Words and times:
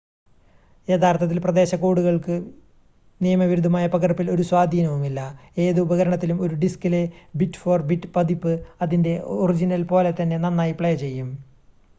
യഥാർത്ഥത്തിൽ 0.87 1.37
പ്രദേശ 1.39 1.75
കോഡുകൾക്ക് 1.75 2.35
നിയമവിരുദ്ധമായ 3.21 3.87
പകർപ്പിൽ 3.87 4.31
ഒരു 4.31 4.41
സ്വാധീനവുമില്ല 4.41 5.19
ഏത് 5.57 5.79
ഉപകരണത്തിലും 5.79 6.41
ഒരു 6.41 6.55
ഡിസ്കിലെ 6.55 7.03
ബിറ്റ്-ഫോർ-ബിറ്റ് 7.35 8.13
പകർപ്പ് 8.15 8.53
അതിൻ്റെ 8.81 9.13
ഒറിജിനൽ 9.37 9.83
പോലെ 9.83 10.11
തന്നെ 10.11 10.37
നന്നായി 10.37 10.71
പ്ലേ 10.71 10.93
ചെയ്യും 10.95 11.31